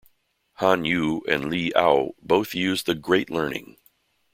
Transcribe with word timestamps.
Han 0.53 0.83
Yu 0.83 1.21
and 1.27 1.45
Li 1.51 1.71
Ao 1.75 2.15
both 2.23 2.55
used 2.55 2.87
The 2.87 2.95
"Great 2.95 3.29
Learning". 3.29 3.77